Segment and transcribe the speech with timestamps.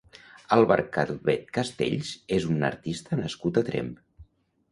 [0.55, 3.93] Àlvar Calvet Castells és un artista nascut a Tremp.